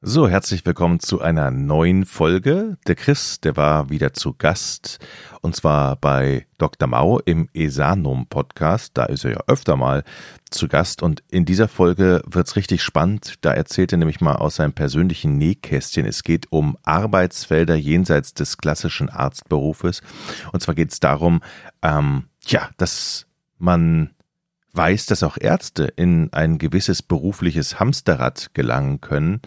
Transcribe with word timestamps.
So, 0.00 0.28
herzlich 0.28 0.64
willkommen 0.64 1.00
zu 1.00 1.20
einer 1.20 1.50
neuen 1.50 2.06
Folge. 2.06 2.78
Der 2.86 2.94
Chris, 2.94 3.40
der 3.40 3.56
war 3.56 3.90
wieder 3.90 4.12
zu 4.12 4.32
Gast 4.32 5.00
und 5.40 5.56
zwar 5.56 5.96
bei 5.96 6.46
Dr. 6.56 6.86
Mau 6.86 7.18
im 7.18 7.48
Esanum 7.52 8.28
Podcast. 8.28 8.92
Da 8.94 9.06
ist 9.06 9.24
er 9.24 9.32
ja 9.32 9.40
öfter 9.48 9.74
mal 9.74 10.04
zu 10.50 10.68
Gast 10.68 11.02
und 11.02 11.24
in 11.28 11.44
dieser 11.44 11.66
Folge 11.66 12.22
wird's 12.24 12.54
richtig 12.54 12.84
spannend. 12.84 13.34
Da 13.40 13.52
erzählt 13.52 13.90
er 13.90 13.98
nämlich 13.98 14.20
mal 14.20 14.36
aus 14.36 14.54
seinem 14.54 14.72
persönlichen 14.72 15.36
Nähkästchen. 15.36 16.06
Es 16.06 16.22
geht 16.22 16.46
um 16.52 16.78
Arbeitsfelder 16.84 17.74
jenseits 17.74 18.34
des 18.34 18.56
klassischen 18.56 19.08
Arztberufes 19.08 20.02
und 20.52 20.60
zwar 20.62 20.76
geht's 20.76 21.00
darum, 21.00 21.40
ähm, 21.82 22.26
ja, 22.46 22.70
dass 22.76 23.26
man 23.58 24.10
weiß, 24.74 25.06
dass 25.06 25.24
auch 25.24 25.38
Ärzte 25.40 25.92
in 25.96 26.32
ein 26.32 26.58
gewisses 26.58 27.02
berufliches 27.02 27.80
Hamsterrad 27.80 28.50
gelangen 28.54 29.00
können 29.00 29.42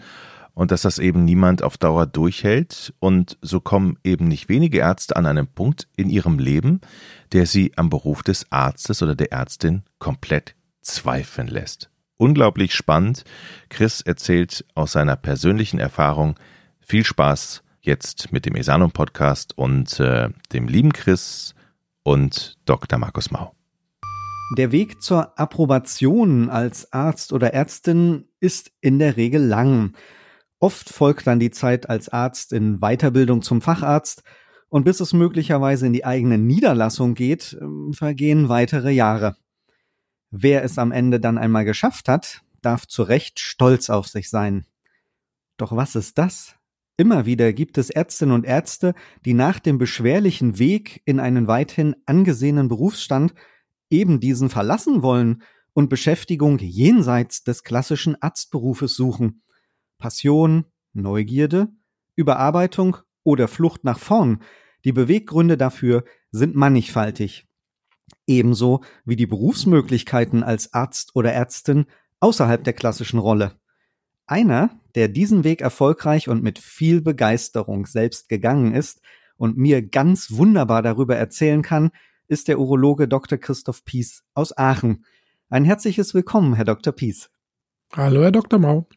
und 0.54 0.70
dass 0.70 0.82
das 0.82 0.98
eben 0.98 1.24
niemand 1.24 1.62
auf 1.62 1.78
Dauer 1.78 2.06
durchhält. 2.06 2.92
Und 2.98 3.38
so 3.40 3.60
kommen 3.60 3.98
eben 4.04 4.28
nicht 4.28 4.48
wenige 4.48 4.78
Ärzte 4.78 5.16
an 5.16 5.26
einem 5.26 5.46
Punkt 5.46 5.88
in 5.96 6.10
ihrem 6.10 6.38
Leben, 6.38 6.80
der 7.32 7.46
sie 7.46 7.72
am 7.76 7.90
Beruf 7.90 8.22
des 8.22 8.50
Arztes 8.50 9.02
oder 9.02 9.14
der 9.14 9.32
Ärztin 9.32 9.82
komplett 9.98 10.54
zweifeln 10.82 11.48
lässt. 11.48 11.90
Unglaublich 12.16 12.74
spannend. 12.74 13.24
Chris 13.68 14.00
erzählt 14.00 14.64
aus 14.74 14.92
seiner 14.92 15.16
persönlichen 15.16 15.80
Erfahrung. 15.80 16.38
Viel 16.80 17.04
Spaß 17.04 17.62
jetzt 17.80 18.32
mit 18.32 18.46
dem 18.46 18.54
Esanum 18.54 18.92
Podcast 18.92 19.56
und 19.58 19.98
äh, 19.98 20.28
dem 20.52 20.68
lieben 20.68 20.92
Chris 20.92 21.54
und 22.04 22.58
Dr. 22.64 22.98
Markus 22.98 23.30
Mau. 23.30 23.54
Der 24.56 24.70
Weg 24.70 25.02
zur 25.02 25.38
Approbation 25.38 26.50
als 26.50 26.92
Arzt 26.92 27.32
oder 27.32 27.54
Ärztin 27.54 28.26
ist 28.38 28.70
in 28.80 28.98
der 28.98 29.16
Regel 29.16 29.42
lang. 29.42 29.94
Oft 30.62 30.90
folgt 30.90 31.26
dann 31.26 31.40
die 31.40 31.50
Zeit 31.50 31.90
als 31.90 32.08
Arzt 32.08 32.52
in 32.52 32.78
Weiterbildung 32.78 33.42
zum 33.42 33.60
Facharzt 33.60 34.22
und 34.68 34.84
bis 34.84 35.00
es 35.00 35.12
möglicherweise 35.12 35.86
in 35.86 35.92
die 35.92 36.04
eigene 36.04 36.38
Niederlassung 36.38 37.14
geht, 37.14 37.58
ähm, 37.60 37.92
vergehen 37.92 38.48
weitere 38.48 38.92
Jahre. 38.92 39.36
Wer 40.30 40.62
es 40.62 40.78
am 40.78 40.92
Ende 40.92 41.18
dann 41.18 41.36
einmal 41.36 41.64
geschafft 41.64 42.08
hat, 42.08 42.42
darf 42.60 42.86
zu 42.86 43.02
Recht 43.02 43.40
stolz 43.40 43.90
auf 43.90 44.06
sich 44.06 44.30
sein. 44.30 44.64
Doch 45.56 45.74
was 45.74 45.96
ist 45.96 46.16
das? 46.16 46.54
Immer 46.96 47.26
wieder 47.26 47.52
gibt 47.52 47.76
es 47.76 47.90
Ärztinnen 47.90 48.32
und 48.32 48.46
Ärzte, 48.46 48.94
die 49.24 49.34
nach 49.34 49.58
dem 49.58 49.78
beschwerlichen 49.78 50.60
Weg 50.60 51.02
in 51.04 51.18
einen 51.18 51.48
weithin 51.48 51.96
angesehenen 52.06 52.68
Berufsstand 52.68 53.34
eben 53.90 54.20
diesen 54.20 54.48
verlassen 54.48 55.02
wollen 55.02 55.42
und 55.72 55.88
Beschäftigung 55.88 56.60
jenseits 56.60 57.42
des 57.42 57.64
klassischen 57.64 58.22
Arztberufes 58.22 58.94
suchen. 58.94 59.42
Passion, 60.02 60.64
Neugierde, 60.94 61.68
Überarbeitung 62.16 62.96
oder 63.22 63.46
Flucht 63.46 63.84
nach 63.84 64.00
vorn, 64.00 64.42
die 64.84 64.90
Beweggründe 64.90 65.56
dafür 65.56 66.02
sind 66.32 66.56
mannigfaltig. 66.56 67.46
Ebenso 68.26 68.80
wie 69.04 69.14
die 69.14 69.28
Berufsmöglichkeiten 69.28 70.42
als 70.42 70.74
Arzt 70.74 71.12
oder 71.14 71.32
Ärztin 71.32 71.86
außerhalb 72.18 72.64
der 72.64 72.72
klassischen 72.72 73.20
Rolle. 73.20 73.52
Einer, 74.26 74.70
der 74.96 75.06
diesen 75.06 75.44
Weg 75.44 75.60
erfolgreich 75.60 76.28
und 76.28 76.42
mit 76.42 76.58
viel 76.58 77.00
Begeisterung 77.00 77.86
selbst 77.86 78.28
gegangen 78.28 78.74
ist 78.74 79.02
und 79.36 79.56
mir 79.56 79.82
ganz 79.82 80.32
wunderbar 80.32 80.82
darüber 80.82 81.14
erzählen 81.14 81.62
kann, 81.62 81.92
ist 82.26 82.48
der 82.48 82.58
Urologe 82.58 83.06
Dr. 83.06 83.38
Christoph 83.38 83.84
Pies 83.84 84.24
aus 84.34 84.56
Aachen. 84.58 85.04
Ein 85.48 85.64
herzliches 85.64 86.12
Willkommen, 86.12 86.54
Herr 86.54 86.64
Dr. 86.64 86.92
Pies. 86.92 87.30
Hallo, 87.92 88.22
Herr 88.22 88.32
Dr. 88.32 88.58
Mau. 88.58 88.88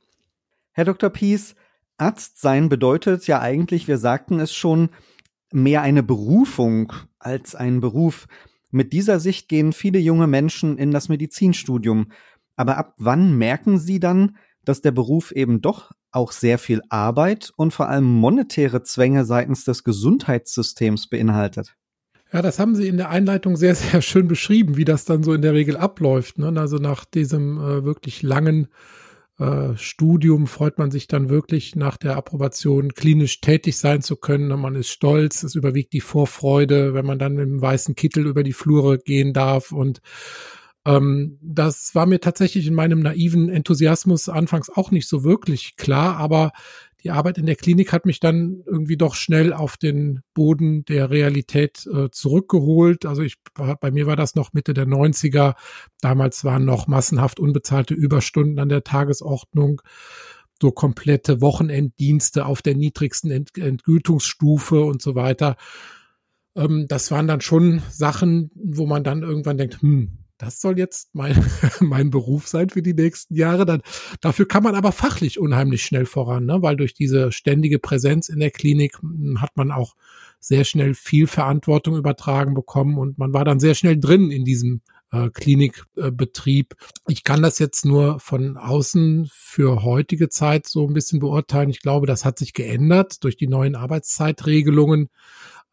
Herr 0.77 0.83
Dr. 0.83 1.09
Pies, 1.09 1.55
Arzt 1.97 2.41
sein 2.41 2.67
bedeutet 2.67 3.27
ja 3.27 3.39
eigentlich, 3.39 3.87
wir 3.87 3.97
sagten 3.97 4.41
es 4.41 4.53
schon, 4.53 4.89
mehr 5.53 5.81
eine 5.81 6.03
Berufung 6.03 6.91
als 7.17 7.55
ein 7.55 7.79
Beruf. 7.79 8.27
Mit 8.71 8.91
dieser 8.91 9.21
Sicht 9.21 9.47
gehen 9.47 9.71
viele 9.71 9.99
junge 9.99 10.27
Menschen 10.27 10.77
in 10.77 10.91
das 10.91 11.07
Medizinstudium. 11.07 12.11
Aber 12.57 12.75
ab 12.75 12.95
wann 12.97 13.37
merken 13.37 13.79
sie 13.79 14.01
dann, 14.01 14.35
dass 14.65 14.81
der 14.81 14.91
Beruf 14.91 15.31
eben 15.31 15.61
doch 15.61 15.93
auch 16.11 16.33
sehr 16.33 16.57
viel 16.57 16.81
Arbeit 16.89 17.53
und 17.55 17.71
vor 17.71 17.87
allem 17.87 18.03
monetäre 18.03 18.83
Zwänge 18.83 19.23
seitens 19.23 19.63
des 19.63 19.85
Gesundheitssystems 19.85 21.07
beinhaltet? 21.07 21.77
Ja, 22.33 22.41
das 22.41 22.59
haben 22.59 22.75
Sie 22.75 22.89
in 22.89 22.97
der 22.97 23.11
Einleitung 23.11 23.55
sehr, 23.55 23.75
sehr 23.75 24.01
schön 24.01 24.27
beschrieben, 24.27 24.75
wie 24.75 24.83
das 24.83 25.05
dann 25.05 25.23
so 25.23 25.31
in 25.31 25.41
der 25.41 25.53
Regel 25.53 25.77
abläuft. 25.77 26.37
Ne? 26.37 26.51
Also 26.59 26.79
nach 26.79 27.05
diesem 27.05 27.59
äh, 27.59 27.85
wirklich 27.85 28.23
langen 28.23 28.67
äh, 29.37 29.75
Studium 29.75 30.47
freut 30.47 30.77
man 30.77 30.91
sich 30.91 31.07
dann 31.07 31.29
wirklich 31.29 31.75
nach 31.75 31.97
der 31.97 32.15
Approbation 32.15 32.93
klinisch 32.93 33.41
tätig 33.41 33.77
sein 33.77 34.01
zu 34.01 34.15
können. 34.15 34.47
Man 34.59 34.75
ist 34.75 34.89
stolz, 34.89 35.43
es 35.43 35.55
überwiegt 35.55 35.93
die 35.93 36.01
Vorfreude, 36.01 36.93
wenn 36.93 37.05
man 37.05 37.19
dann 37.19 37.35
dem 37.35 37.61
weißen 37.61 37.95
Kittel 37.95 38.27
über 38.27 38.43
die 38.43 38.53
Flure 38.53 38.97
gehen 38.97 39.33
darf. 39.33 39.71
Und 39.71 39.99
ähm, 40.85 41.37
das 41.41 41.93
war 41.95 42.05
mir 42.05 42.21
tatsächlich 42.21 42.67
in 42.67 42.75
meinem 42.75 42.99
naiven 42.99 43.49
Enthusiasmus 43.49 44.29
anfangs 44.29 44.69
auch 44.69 44.91
nicht 44.91 45.07
so 45.07 45.23
wirklich 45.23 45.75
klar, 45.75 46.17
aber 46.17 46.51
die 47.05 47.11
Arbeit 47.11 47.37
in 47.37 47.45
der 47.45 47.55
Klinik 47.55 47.93
hat 47.93 48.07
mich 48.07 48.19
dann 48.19 48.63
irgendwie 48.65 48.97
doch 48.97 49.13
schnell 49.13 49.53
auf 49.53 49.77
den 49.77 50.21
Boden 50.33 50.83
der 50.85 51.11
Realität 51.11 51.85
äh, 51.85 52.09
zurückgeholt. 52.09 53.05
Also 53.05 53.21
ich 53.21 53.35
bei 53.53 53.91
mir 53.91 54.07
war 54.07 54.15
das 54.15 54.33
noch 54.33 54.53
Mitte 54.53 54.73
der 54.73 54.87
90er. 54.87 55.53
Damals 56.01 56.43
waren 56.43 56.65
noch 56.65 56.87
massenhaft 56.87 57.39
unbezahlte 57.39 57.93
Überstunden 57.93 58.57
an 58.57 58.69
der 58.69 58.83
Tagesordnung 58.83 59.83
so 60.59 60.71
komplette 60.71 61.41
Wochenenddienste 61.41 62.45
auf 62.45 62.63
der 62.63 62.75
niedrigsten 62.75 63.29
Ent 63.29 63.55
Entgütungsstufe 63.55 64.81
und 64.81 64.99
so 65.01 65.13
weiter. 65.13 65.57
Ähm, 66.55 66.87
das 66.87 67.11
waren 67.11 67.27
dann 67.27 67.41
schon 67.41 67.83
Sachen, 67.91 68.49
wo 68.55 68.87
man 68.87 69.03
dann 69.03 69.21
irgendwann 69.21 69.57
denkt, 69.57 69.81
hm, 69.83 70.24
das 70.37 70.61
soll 70.61 70.77
jetzt 70.77 71.09
mein, 71.13 71.35
mein 71.79 72.09
Beruf 72.09 72.47
sein 72.47 72.69
für 72.69 72.81
die 72.81 72.93
nächsten 72.93 73.35
Jahre. 73.35 73.65
Dann, 73.65 73.81
dafür 74.21 74.47
kann 74.47 74.63
man 74.63 74.75
aber 74.75 74.91
fachlich 74.91 75.39
unheimlich 75.39 75.83
schnell 75.83 76.05
voran, 76.05 76.45
ne? 76.45 76.61
weil 76.61 76.75
durch 76.75 76.93
diese 76.93 77.31
ständige 77.31 77.79
Präsenz 77.79 78.29
in 78.29 78.39
der 78.39 78.51
Klinik 78.51 79.01
hm, 79.01 79.41
hat 79.41 79.55
man 79.55 79.71
auch 79.71 79.95
sehr 80.39 80.63
schnell 80.63 80.93
viel 80.93 81.27
Verantwortung 81.27 81.95
übertragen 81.95 82.53
bekommen 82.53 82.97
und 82.97 83.17
man 83.17 83.33
war 83.33 83.45
dann 83.45 83.59
sehr 83.59 83.73
schnell 83.73 83.99
drin 83.99 84.29
in 84.29 84.45
diesem 84.45 84.81
äh, 85.11 85.29
Klinikbetrieb. 85.29 86.73
Äh, 86.73 87.11
ich 87.11 87.23
kann 87.23 87.41
das 87.41 87.57
jetzt 87.59 87.85
nur 87.85 88.19
von 88.19 88.57
außen 88.57 89.27
für 89.31 89.83
heutige 89.83 90.29
Zeit 90.29 90.67
so 90.67 90.87
ein 90.87 90.93
bisschen 90.93 91.19
beurteilen. 91.19 91.69
Ich 91.69 91.79
glaube, 91.79 92.05
das 92.05 92.25
hat 92.25 92.37
sich 92.37 92.53
geändert 92.53 93.23
durch 93.23 93.37
die 93.37 93.47
neuen 93.47 93.75
Arbeitszeitregelungen. 93.75 95.09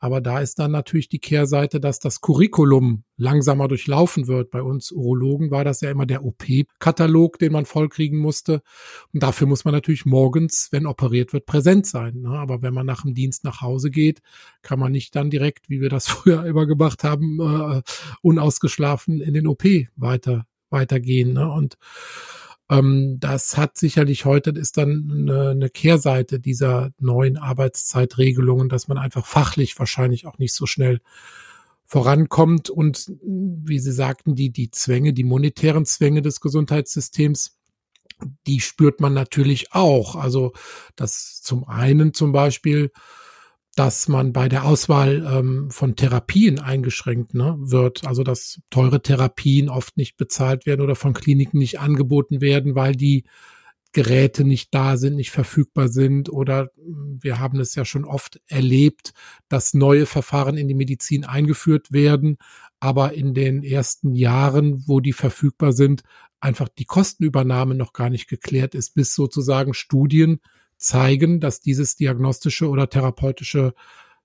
Aber 0.02 0.20
da 0.20 0.40
ist 0.40 0.58
dann 0.58 0.72
natürlich 0.72 1.08
die 1.08 1.20
Kehrseite, 1.20 1.78
dass 1.78 2.00
das 2.00 2.20
Curriculum 2.20 3.04
langsamer 3.16 3.68
durchlaufen 3.68 4.26
wird. 4.26 4.50
Bei 4.50 4.60
uns 4.60 4.90
Urologen 4.90 5.52
war 5.52 5.62
das 5.62 5.80
ja 5.80 5.92
immer 5.92 6.06
der 6.06 6.24
OP-Katalog, 6.24 7.38
den 7.38 7.52
man 7.52 7.66
vollkriegen 7.66 8.18
musste. 8.18 8.62
Und 9.14 9.22
dafür 9.22 9.46
muss 9.46 9.64
man 9.64 9.72
natürlich 9.72 10.04
morgens, 10.04 10.70
wenn 10.72 10.86
operiert 10.86 11.32
wird, 11.32 11.46
präsent 11.46 11.86
sein. 11.86 12.22
Ne? 12.22 12.30
Aber 12.30 12.62
wenn 12.62 12.74
man 12.74 12.84
nach 12.84 13.02
dem 13.02 13.14
Dienst 13.14 13.44
nach 13.44 13.60
Hause 13.60 13.92
geht, 13.92 14.22
kann 14.62 14.80
man 14.80 14.90
nicht 14.90 15.14
dann 15.14 15.30
direkt, 15.30 15.70
wie 15.70 15.80
wir 15.80 15.88
das 15.88 16.08
früher 16.08 16.44
immer 16.46 16.66
gemacht 16.66 17.04
haben, 17.04 17.38
äh, 17.38 17.82
unausgeschlafen 18.22 19.20
in 19.20 19.34
den 19.34 19.46
OP 19.46 19.62
weiter 19.94 20.46
weitergehen. 20.69 21.32
Ne? 21.32 21.48
Und 21.48 21.76
ähm, 22.72 23.18
das 23.20 23.58
hat 23.58 23.76
sicherlich 23.76 24.24
heute, 24.24 24.50
ist 24.50 24.78
dann 24.78 25.10
eine, 25.12 25.50
eine 25.50 25.69
Kehrseite 25.69 26.40
dieser 26.40 26.92
neuen 26.98 27.36
Arbeitszeitregelungen, 27.36 28.70
dass 28.70 28.88
man 28.88 28.96
einfach 28.96 29.26
fachlich 29.26 29.78
wahrscheinlich 29.78 30.26
auch 30.26 30.38
nicht 30.38 30.54
so 30.54 30.64
schnell 30.64 31.00
vorankommt 31.84 32.70
und 32.70 33.12
wie 33.22 33.78
Sie 33.78 33.92
sagten, 33.92 34.34
die, 34.34 34.48
die 34.48 34.70
Zwänge, 34.70 35.12
die 35.12 35.24
monetären 35.24 35.84
Zwänge 35.84 36.22
des 36.22 36.40
Gesundheitssystems, 36.40 37.58
die 38.46 38.60
spürt 38.60 39.00
man 39.00 39.12
natürlich 39.12 39.75
auch. 39.75 40.16
Also 40.16 40.54
das 40.96 41.42
zum 41.42 41.64
einen 41.68 42.14
zum 42.14 42.32
Beispiel 42.32 42.90
dass 43.74 44.06
man 44.06 44.32
bei 44.32 44.48
der 44.48 44.64
Auswahl 44.64 45.26
ähm, 45.26 45.70
von 45.70 45.96
Therapien 45.96 46.58
eingeschränkt 46.58 47.34
ne, 47.34 47.56
wird. 47.58 48.06
Also 48.06 48.22
dass 48.22 48.60
teure 48.70 49.00
Therapien 49.02 49.69
oft 49.69 49.96
nicht 49.96 50.16
bezahlt 50.16 50.66
werden 50.66 50.82
oder 50.82 50.94
von 50.94 51.14
Kliniken 51.14 51.58
nicht 51.58 51.80
angeboten 51.80 52.40
werden, 52.40 52.74
weil 52.74 52.94
die 52.94 53.24
Geräte 53.92 54.44
nicht 54.44 54.74
da 54.74 54.96
sind, 54.96 55.16
nicht 55.16 55.30
verfügbar 55.30 55.88
sind 55.88 56.30
oder 56.30 56.70
wir 56.76 57.38
haben 57.38 57.60
es 57.60 57.74
ja 57.74 57.84
schon 57.84 58.06
oft 58.06 58.40
erlebt, 58.46 59.12
dass 59.48 59.75
neue 59.75 60.06
Verfahren 60.06 60.56
in 60.56 60.66
die 60.66 60.75
Medizin 60.75 61.25
eingeführt 61.25 61.92
werden, 61.92 62.38
aber 62.80 63.12
in 63.12 63.34
den 63.34 63.62
ersten 63.62 64.14
Jahren, 64.14 64.82
wo 64.86 65.00
die 65.00 65.12
verfügbar 65.12 65.72
sind, 65.72 66.02
einfach 66.40 66.68
die 66.68 66.86
Kostenübernahme 66.86 67.75
noch 67.75 67.92
gar 67.92 68.08
nicht 68.08 68.28
geklärt 68.28 68.75
ist, 68.75 68.94
bis 68.94 69.14
sozusagen 69.14 69.75
Studien 69.75 70.40
zeigen, 70.82 71.40
dass 71.40 71.61
dieses 71.61 71.96
diagnostische 71.96 72.69
oder 72.69 72.88
therapeutische 72.88 73.75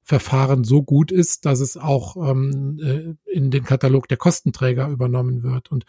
Verfahren 0.07 0.63
so 0.63 0.83
gut 0.83 1.11
ist, 1.11 1.45
dass 1.45 1.59
es 1.59 1.75
auch 1.75 2.15
ähm, 2.15 2.79
äh, 2.81 3.29
in 3.29 3.51
den 3.51 3.65
Katalog 3.65 4.07
der 4.07 4.15
Kostenträger 4.15 4.87
übernommen 4.87 5.43
wird. 5.43 5.69
Und 5.69 5.83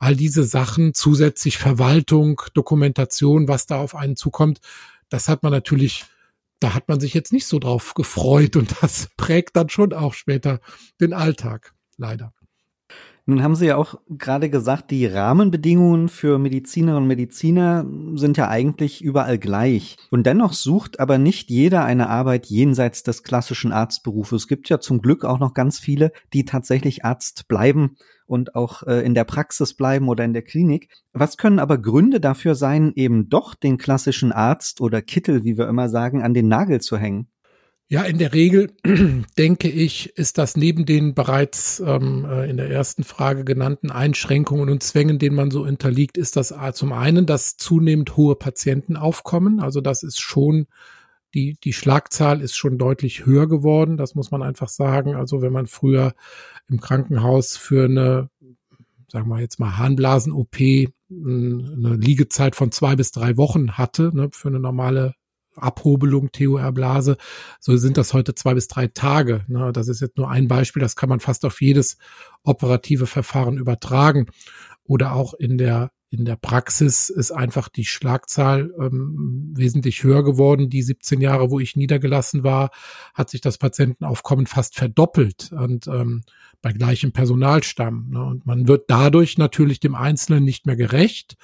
all 0.00 0.16
diese 0.16 0.42
Sachen, 0.42 0.94
zusätzlich 0.94 1.58
Verwaltung, 1.58 2.42
Dokumentation, 2.54 3.46
was 3.46 3.66
da 3.66 3.78
auf 3.78 3.94
einen 3.94 4.16
zukommt, 4.16 4.60
das 5.10 5.28
hat 5.28 5.44
man 5.44 5.52
natürlich, 5.52 6.06
da 6.58 6.74
hat 6.74 6.88
man 6.88 6.98
sich 6.98 7.14
jetzt 7.14 7.32
nicht 7.32 7.46
so 7.46 7.60
drauf 7.60 7.94
gefreut 7.94 8.56
und 8.56 8.74
das 8.82 9.10
prägt 9.16 9.54
dann 9.54 9.68
schon 9.68 9.92
auch 9.92 10.14
später 10.14 10.60
den 11.00 11.12
Alltag, 11.12 11.72
leider. 11.96 12.34
Nun 13.24 13.42
haben 13.44 13.54
Sie 13.54 13.66
ja 13.66 13.76
auch 13.76 14.00
gerade 14.08 14.50
gesagt, 14.50 14.90
die 14.90 15.06
Rahmenbedingungen 15.06 16.08
für 16.08 16.40
Medizinerinnen 16.40 17.04
und 17.04 17.08
Mediziner 17.08 17.86
sind 18.14 18.36
ja 18.36 18.48
eigentlich 18.48 19.00
überall 19.00 19.38
gleich. 19.38 19.96
Und 20.10 20.26
dennoch 20.26 20.52
sucht 20.52 20.98
aber 20.98 21.18
nicht 21.18 21.48
jeder 21.48 21.84
eine 21.84 22.08
Arbeit 22.08 22.46
jenseits 22.46 23.04
des 23.04 23.22
klassischen 23.22 23.70
Arztberufes. 23.70 24.42
Es 24.42 24.48
gibt 24.48 24.68
ja 24.68 24.80
zum 24.80 25.00
Glück 25.00 25.24
auch 25.24 25.38
noch 25.38 25.54
ganz 25.54 25.78
viele, 25.78 26.10
die 26.32 26.44
tatsächlich 26.44 27.04
Arzt 27.04 27.46
bleiben 27.46 27.96
und 28.26 28.56
auch 28.56 28.82
äh, 28.88 29.04
in 29.04 29.14
der 29.14 29.24
Praxis 29.24 29.74
bleiben 29.74 30.08
oder 30.08 30.24
in 30.24 30.32
der 30.32 30.42
Klinik. 30.42 30.88
Was 31.12 31.36
können 31.36 31.60
aber 31.60 31.78
Gründe 31.78 32.18
dafür 32.18 32.56
sein, 32.56 32.92
eben 32.96 33.28
doch 33.28 33.54
den 33.54 33.78
klassischen 33.78 34.32
Arzt 34.32 34.80
oder 34.80 35.00
Kittel, 35.00 35.44
wie 35.44 35.56
wir 35.56 35.68
immer 35.68 35.88
sagen, 35.88 36.22
an 36.22 36.34
den 36.34 36.48
Nagel 36.48 36.80
zu 36.80 36.96
hängen? 36.96 37.28
Ja, 37.92 38.04
in 38.04 38.16
der 38.16 38.32
Regel 38.32 38.72
denke 39.36 39.68
ich, 39.68 40.16
ist 40.16 40.38
das 40.38 40.56
neben 40.56 40.86
den 40.86 41.12
bereits 41.12 41.78
ähm, 41.78 42.24
äh, 42.24 42.48
in 42.48 42.56
der 42.56 42.70
ersten 42.70 43.04
Frage 43.04 43.44
genannten 43.44 43.90
Einschränkungen 43.90 44.70
und 44.70 44.82
Zwängen, 44.82 45.18
denen 45.18 45.36
man 45.36 45.50
so 45.50 45.62
unterliegt, 45.62 46.16
ist 46.16 46.36
das 46.36 46.54
zum 46.72 46.94
einen 46.94 47.26
das 47.26 47.58
zunehmend 47.58 48.16
hohe 48.16 48.34
Patientenaufkommen. 48.34 49.60
Also 49.60 49.82
das 49.82 50.04
ist 50.04 50.22
schon 50.22 50.68
die, 51.34 51.58
die 51.62 51.74
Schlagzahl 51.74 52.40
ist 52.40 52.56
schon 52.56 52.78
deutlich 52.78 53.26
höher 53.26 53.46
geworden. 53.46 53.98
Das 53.98 54.14
muss 54.14 54.30
man 54.30 54.42
einfach 54.42 54.70
sagen. 54.70 55.14
Also 55.14 55.42
wenn 55.42 55.52
man 55.52 55.66
früher 55.66 56.14
im 56.70 56.80
Krankenhaus 56.80 57.58
für 57.58 57.84
eine, 57.84 58.30
sagen 59.06 59.28
wir 59.28 59.38
jetzt 59.38 59.60
mal 59.60 59.76
Harnblasen-OP 59.76 60.56
eine 61.10 61.96
Liegezeit 61.96 62.56
von 62.56 62.72
zwei 62.72 62.96
bis 62.96 63.10
drei 63.10 63.36
Wochen 63.36 63.72
hatte, 63.72 64.16
ne, 64.16 64.30
für 64.32 64.48
eine 64.48 64.60
normale 64.60 65.12
Abhobelung, 65.56 66.30
TOR-Blase, 66.32 67.16
so 67.60 67.76
sind 67.76 67.96
das 67.96 68.14
heute 68.14 68.34
zwei 68.34 68.54
bis 68.54 68.68
drei 68.68 68.86
Tage. 68.88 69.44
Ne? 69.48 69.72
Das 69.72 69.88
ist 69.88 70.00
jetzt 70.00 70.16
nur 70.16 70.30
ein 70.30 70.48
Beispiel, 70.48 70.80
das 70.80 70.96
kann 70.96 71.08
man 71.08 71.20
fast 71.20 71.44
auf 71.44 71.60
jedes 71.60 71.98
operative 72.42 73.06
Verfahren 73.06 73.58
übertragen. 73.58 74.26
Oder 74.84 75.12
auch 75.14 75.34
in 75.34 75.58
der 75.58 75.90
in 76.12 76.26
der 76.26 76.36
Praxis 76.36 77.08
ist 77.08 77.30
einfach 77.30 77.70
die 77.70 77.86
Schlagzahl 77.86 78.70
ähm, 78.78 79.50
wesentlich 79.56 80.02
höher 80.02 80.22
geworden. 80.22 80.68
Die 80.68 80.82
17 80.82 81.22
Jahre, 81.22 81.50
wo 81.50 81.58
ich 81.58 81.74
niedergelassen 81.74 82.44
war, 82.44 82.70
hat 83.14 83.30
sich 83.30 83.40
das 83.40 83.56
Patientenaufkommen 83.56 84.46
fast 84.46 84.74
verdoppelt 84.76 85.52
und 85.52 85.86
ähm, 85.86 86.22
bei 86.60 86.72
gleichem 86.72 87.12
Personalstamm. 87.12 88.10
Ne? 88.10 88.22
Und 88.22 88.44
man 88.44 88.68
wird 88.68 88.90
dadurch 88.90 89.38
natürlich 89.38 89.80
dem 89.80 89.94
Einzelnen 89.94 90.44
nicht 90.44 90.66
mehr 90.66 90.76
gerecht 90.76 91.38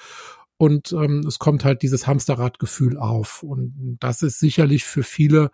und 0.61 0.91
ähm, 0.91 1.21
es 1.25 1.39
kommt 1.39 1.63
halt 1.63 1.83
dieses 1.83 2.05
Hamsterradgefühl 2.05 2.97
auf. 2.97 3.43
Und 3.43 3.97
das 4.01 4.21
ist 4.23 4.39
sicherlich 4.39 4.83
für 4.83 5.03
viele 5.03 5.51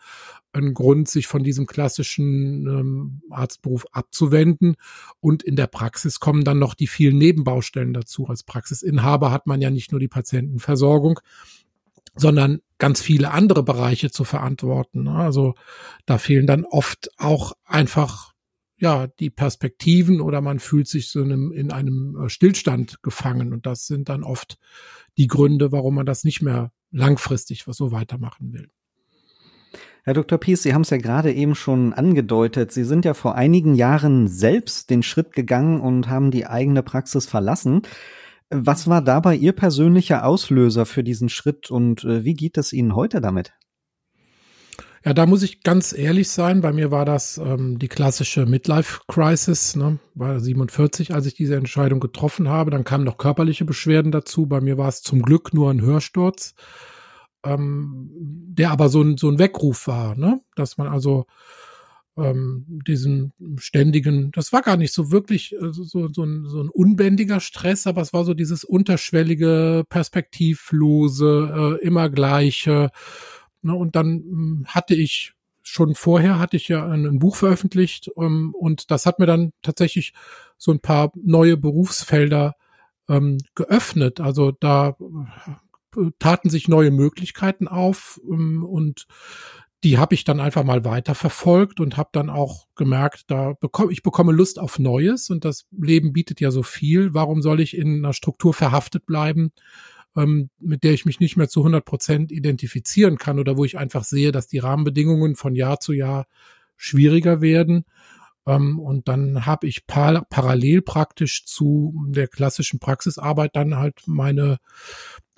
ein 0.51 0.73
Grund, 0.73 1.07
sich 1.07 1.27
von 1.27 1.43
diesem 1.43 1.67
klassischen 1.67 2.65
ähm, 2.65 3.21
Arztberuf 3.29 3.85
abzuwenden. 3.91 4.77
Und 5.19 5.43
in 5.43 5.55
der 5.55 5.67
Praxis 5.67 6.19
kommen 6.19 6.43
dann 6.43 6.57
noch 6.57 6.73
die 6.73 6.87
vielen 6.87 7.19
Nebenbaustellen 7.19 7.93
dazu. 7.93 8.25
Als 8.27 8.41
Praxisinhaber 8.41 9.29
hat 9.29 9.45
man 9.45 9.61
ja 9.61 9.69
nicht 9.69 9.91
nur 9.91 9.99
die 9.99 10.07
Patientenversorgung, 10.07 11.19
sondern 12.15 12.61
ganz 12.79 12.99
viele 12.99 13.29
andere 13.29 13.61
Bereiche 13.61 14.09
zu 14.09 14.23
verantworten. 14.23 15.07
Also 15.07 15.53
da 16.07 16.17
fehlen 16.17 16.47
dann 16.47 16.65
oft 16.65 17.11
auch 17.19 17.53
einfach 17.63 18.33
ja, 18.77 19.07
die 19.07 19.29
Perspektiven 19.29 20.19
oder 20.21 20.41
man 20.41 20.59
fühlt 20.59 20.87
sich 20.87 21.09
so 21.09 21.21
in 21.21 21.31
einem, 21.31 21.51
in 21.51 21.71
einem 21.71 22.17
äh, 22.25 22.29
Stillstand 22.29 23.01
gefangen. 23.01 23.53
Und 23.53 23.65
das 23.65 23.87
sind 23.87 24.09
dann 24.09 24.23
oft 24.23 24.57
die 25.17 25.27
Gründe, 25.27 25.71
warum 25.71 25.95
man 25.95 26.05
das 26.05 26.23
nicht 26.23 26.41
mehr 26.41 26.71
langfristig 26.91 27.65
so 27.67 27.91
weitermachen 27.91 28.53
will. 28.53 28.69
Herr 30.03 30.13
Dr. 30.13 30.37
Pies, 30.37 30.61
Sie 30.61 30.73
haben 30.73 30.83
es 30.83 30.91
ja 30.91 30.97
gerade 30.97 31.33
eben 31.33 31.55
schon 31.55 31.93
angedeutet. 31.93 32.71
Sie 32.71 32.83
sind 32.83 33.05
ja 33.05 33.13
vor 33.13 33.35
einigen 33.35 33.73
Jahren 33.73 34.27
selbst 34.27 34.89
den 34.89 35.01
Schritt 35.01 35.31
gegangen 35.31 35.81
und 35.81 36.09
haben 36.09 36.29
die 36.29 36.45
eigene 36.45 36.83
Praxis 36.83 37.25
verlassen. 37.25 37.81
Was 38.49 38.87
war 38.87 39.01
dabei 39.01 39.35
Ihr 39.35 39.53
persönlicher 39.53 40.25
Auslöser 40.25 40.85
für 40.85 41.03
diesen 41.03 41.29
Schritt 41.29 41.71
und 41.71 42.03
äh, 42.03 42.23
wie 42.23 42.35
geht 42.35 42.57
es 42.57 42.71
Ihnen 42.71 42.95
heute 42.95 43.19
damit? 43.19 43.53
Ja, 45.05 45.13
da 45.13 45.27
muss 45.27 45.43
ich 45.43 45.61
ganz 45.61 45.93
ehrlich 45.93 46.29
sein. 46.31 46.61
Bei 46.61 46.73
mir 46.73 46.89
war 46.89 47.05
das 47.05 47.37
ähm, 47.37 47.77
die 47.77 47.87
klassische 47.87 48.47
Midlife-Crisis. 48.47 49.75
Ne? 49.75 49.99
War 50.15 50.39
47, 50.39 51.13
als 51.13 51.27
ich 51.27 51.35
diese 51.35 51.55
Entscheidung 51.55 51.99
getroffen 51.99 52.49
habe. 52.49 52.71
Dann 52.71 52.83
kamen 52.83 53.03
noch 53.03 53.19
körperliche 53.19 53.65
Beschwerden 53.65 54.11
dazu. 54.11 54.47
Bei 54.47 54.61
mir 54.61 54.79
war 54.79 54.87
es 54.87 55.03
zum 55.03 55.21
Glück 55.21 55.53
nur 55.53 55.69
ein 55.69 55.79
Hörsturz, 55.79 56.55
ähm, 57.45 58.09
der 58.49 58.71
aber 58.71 58.89
so 58.89 59.03
ein, 59.03 59.17
so 59.17 59.29
ein 59.29 59.37
Weckruf 59.37 59.85
war, 59.85 60.15
ne? 60.15 60.41
dass 60.55 60.77
man 60.77 60.87
also 60.87 61.27
ähm, 62.17 62.65
diesen 62.87 63.33
ständigen, 63.57 64.31
das 64.31 64.53
war 64.53 64.63
gar 64.63 64.77
nicht 64.77 64.93
so 64.93 65.11
wirklich 65.11 65.53
äh, 65.53 65.71
so, 65.71 65.83
so, 66.11 66.23
ein, 66.23 66.45
so 66.47 66.63
ein 66.63 66.69
unbändiger 66.69 67.41
Stress, 67.41 67.85
aber 67.85 68.01
es 68.01 68.11
war 68.11 68.25
so 68.25 68.33
dieses 68.33 68.63
unterschwellige, 68.63 69.83
perspektivlose, 69.87 71.77
äh, 71.79 71.85
immer 71.85 72.09
gleiche. 72.09 72.89
Ne, 73.65 73.73
und 73.73 73.95
dann 73.95 74.07
hm, 74.21 74.65
hatte 74.67 74.93
ich 74.93 75.33
schon 75.63 75.95
vorher 75.95 76.37
hatte 76.37 76.55
ich 76.55 76.67
ja 76.67 76.87
ein, 76.87 77.17
Buch 77.17 77.35
veröffentlicht 77.35 78.11
ähm, 78.15 78.53
und 78.53 78.91
das 78.91 79.07
hat 79.07 79.17
mir 79.17 79.25
dann 79.25 79.53
tatsächlich 79.63 80.13
so 80.59 80.71
ein 80.71 80.79
paar 80.79 81.11
neue 81.15 81.57
Berufsfelder 81.57 82.53
ähm, 83.09 83.39
geöffnet. 83.55 84.19
Also 84.19 84.51
da 84.51 84.95
äh, 85.97 86.11
taten 86.19 86.51
sich 86.51 86.67
neue 86.67 86.91
Möglichkeiten 86.91 87.67
auf 87.67 88.21
ähm, 88.29 88.63
und 88.63 89.07
die 89.83 89.97
habe 89.97 90.13
ich 90.13 90.25
dann 90.25 90.39
einfach 90.39 90.63
mal 90.63 90.85
weiter 90.85 91.15
verfolgt 91.15 91.79
und 91.79 91.97
habe 91.97 92.09
dann 92.11 92.29
auch 92.29 92.67
gemerkt, 92.75 93.23
da 93.31 93.53
bekomme 93.59 93.91
ich 93.91 94.03
bekomme 94.03 94.31
Lust 94.31 94.59
auf 94.59 94.77
Neues 94.77 95.31
und 95.31 95.43
das 95.43 95.65
Leben 95.71 96.13
bietet 96.13 96.39
ja 96.39 96.51
so 96.51 96.61
viel. 96.61 97.15
Warum 97.15 97.41
soll 97.41 97.59
ich 97.59 97.75
in 97.75 98.05
einer 98.05 98.13
Struktur 98.13 98.53
verhaftet 98.53 99.07
bleiben? 99.07 99.51
Ähm, 100.15 100.49
mit 100.59 100.83
der 100.83 100.93
ich 100.93 101.05
mich 101.05 101.19
nicht 101.19 101.37
mehr 101.37 101.49
zu 101.49 101.61
100 101.61 101.83
Prozent 101.83 102.31
identifizieren 102.31 103.17
kann 103.17 103.39
oder 103.39 103.57
wo 103.57 103.65
ich 103.65 103.77
einfach 103.77 104.03
sehe, 104.03 104.31
dass 104.31 104.47
die 104.47 104.59
Rahmenbedingungen 104.59 105.35
von 105.35 105.55
Jahr 105.55 105.79
zu 105.79 105.93
Jahr 105.93 106.27
schwieriger 106.77 107.41
werden. 107.41 107.85
Ähm, 108.47 108.79
und 108.79 109.07
dann 109.07 109.45
habe 109.45 109.67
ich 109.67 109.87
par 109.87 110.25
parallel 110.29 110.81
praktisch 110.81 111.45
zu 111.45 111.93
der 112.07 112.27
klassischen 112.27 112.79
Praxisarbeit 112.79 113.55
dann 113.55 113.75
halt 113.75 114.01
meine 114.05 114.57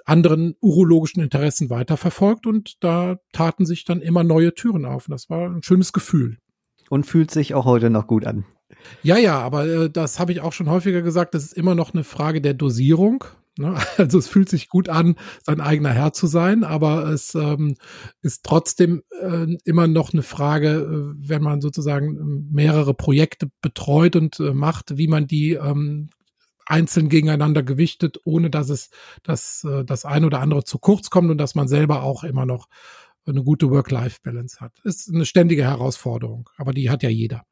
anderen 0.06 0.56
urologischen 0.62 1.22
Interessen 1.22 1.70
weiterverfolgt 1.70 2.48
und 2.48 2.82
da 2.82 3.18
taten 3.34 3.66
sich 3.66 3.84
dann 3.84 4.01
immer 4.01 4.24
neue 4.24 4.54
Türen 4.54 4.86
auf. 4.86 5.08
Und 5.08 5.12
das 5.12 5.30
war 5.30 5.50
ein 5.50 5.63
schönes 5.63 5.92
Gefühl. 5.92 6.38
Und 6.90 7.06
fühlt 7.06 7.32
sich 7.32 7.54
auch 7.54 7.66
heute 7.66 7.90
noch 7.90 8.08
gut 8.08 8.25
an. 8.25 8.46
Ja, 9.04 9.18
ja, 9.18 9.40
aber 9.40 9.68
äh, 9.68 9.90
das 9.90 10.20
habe 10.20 10.32
ich 10.32 10.42
auch 10.42 10.54
schon 10.54 10.70
häufiger 10.70 11.01
gesagt, 11.01 11.34
das 11.34 11.44
ist 11.44 11.54
immer 11.54 11.75
noch 11.75 11.94
eine 11.94 12.06
Frage 12.06 12.42
der 12.42 12.54
Dosierung. 12.54 13.25
Ne? 13.58 13.76
Also 13.98 14.18
es 14.20 14.28
fühlt 14.28 14.50
sich 14.50 14.70
gut 14.70 14.90
an, 14.90 15.16
sein 15.44 15.62
eigener 15.62 15.92
Herr 15.92 16.14
zu 16.14 16.28
sein, 16.28 16.64
aber 16.64 17.08
es 17.10 17.36
ähm, 17.36 17.76
ist 18.22 18.44
trotzdem 18.44 19.04
äh, 19.22 19.48
immer 19.66 19.88
noch 19.88 20.14
eine 20.14 20.24
Frage, 20.24 20.70
äh, 20.70 21.14
wenn 21.18 21.42
man 21.42 21.62
sozusagen 21.62 22.18
ähm, 22.18 22.50
mehrere 22.52 22.94
Projekte 22.94 23.50
betreut 23.62 24.16
und 24.16 24.40
äh, 24.40 24.54
macht, 24.54 24.98
wie 24.98 25.08
man 25.08 25.28
die 25.28 25.54
ähm, 25.54 26.10
einzeln 26.66 27.10
gegeneinander 27.10 27.64
gewichtet, 27.64 28.20
ohne 28.26 28.50
dass 28.50 28.70
es 28.70 28.90
dass, 29.24 29.64
äh, 29.64 29.84
das 29.86 30.06
eine 30.06 30.26
oder 30.26 30.42
andere 30.42 30.64
zu 30.64 30.80
kurz 30.80 31.10
kommt 31.10 31.32
und 31.32 31.38
dass 31.38 31.56
man 31.56 31.68
selber 31.68 32.04
auch 32.04 32.24
immer 32.24 32.46
noch 32.46 32.68
eine 33.26 33.44
gute 33.44 33.70
Work-Life-Balance 33.70 34.60
hat. 34.60 34.74
Ist 34.84 35.14
eine 35.14 35.26
ständige 35.26 35.64
Herausforderung, 35.64 36.50
aber 36.58 36.74
die 36.74 36.90
hat 36.90 37.04
ja 37.04 37.10
jeder. 37.10 37.44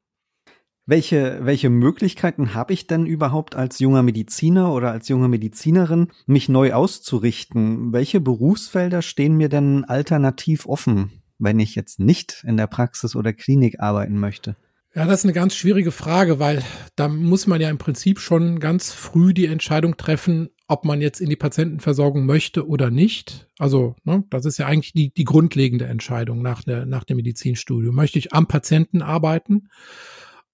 Welche, 0.87 1.39
welche 1.41 1.71
Möglichkeiten 1.71 2.53
habe 2.53 2.71
ich 2.71 2.85
denn 2.85 3.07
überhaupt 3.07 3.55
als 3.55 3.79
junger 3.79 4.03
Mediziner 4.03 4.71
oder 4.71 4.91
als 4.91 5.07
junge 5.07 5.27
Medizinerin, 5.27 6.09
mich 6.27 6.47
neu 6.47 6.73
auszurichten? 6.73 7.91
Welche 7.91 8.21
Berufsfelder 8.21 9.01
stehen 9.01 9.35
mir 9.35 9.49
denn 9.49 9.83
alternativ 9.85 10.67
offen, 10.67 11.23
wenn 11.39 11.59
ich 11.59 11.73
jetzt 11.73 11.99
nicht 11.99 12.43
in 12.45 12.55
der 12.55 12.67
Praxis 12.67 13.15
oder 13.15 13.33
Klinik 13.33 13.79
arbeiten 13.79 14.19
möchte? 14.19 14.57
Ja, 14.93 15.05
das 15.05 15.21
ist 15.21 15.25
eine 15.25 15.33
ganz 15.33 15.55
schwierige 15.55 15.91
Frage, 15.91 16.37
weil 16.37 16.63
da 16.95 17.07
muss 17.07 17.47
man 17.47 17.59
ja 17.59 17.71
im 17.71 17.79
Prinzip 17.79 18.19
schon 18.19 18.59
ganz 18.59 18.93
früh 18.93 19.33
die 19.33 19.47
Entscheidung 19.47 19.97
treffen, 19.97 20.49
ob 20.67 20.85
man 20.85 21.01
jetzt 21.01 21.19
in 21.19 21.31
die 21.31 21.35
Patientenversorgung 21.35 22.27
möchte 22.27 22.67
oder 22.67 22.91
nicht. 22.91 23.49
Also, 23.57 23.95
ne, 24.03 24.23
das 24.29 24.45
ist 24.45 24.59
ja 24.59 24.67
eigentlich 24.67 24.93
die, 24.93 25.11
die 25.11 25.25
grundlegende 25.25 25.85
Entscheidung 25.85 26.43
nach, 26.43 26.63
der, 26.63 26.85
nach 26.85 27.03
dem 27.03 27.17
Medizinstudium. 27.17 27.95
Möchte 27.95 28.19
ich 28.19 28.33
am 28.33 28.47
Patienten 28.47 29.01
arbeiten 29.01 29.67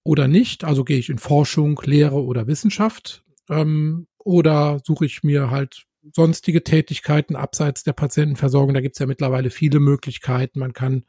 oder 0.03 0.27
nicht? 0.27 0.63
Also 0.63 0.83
gehe 0.83 0.97
ich 0.97 1.09
in 1.09 1.19
Forschung, 1.19 1.79
Lehre 1.83 2.23
oder 2.23 2.47
Wissenschaft? 2.47 3.23
Ähm, 3.49 4.07
oder 4.17 4.79
suche 4.83 5.05
ich 5.05 5.23
mir 5.23 5.49
halt 5.51 5.85
sonstige 6.13 6.63
Tätigkeiten 6.63 7.35
abseits 7.35 7.83
der 7.83 7.93
Patientenversorgung? 7.93 8.73
Da 8.73 8.81
gibt 8.81 8.95
es 8.95 8.99
ja 8.99 9.05
mittlerweile 9.05 9.49
viele 9.49 9.79
Möglichkeiten. 9.79 10.59
Man 10.59 10.73
kann 10.73 11.05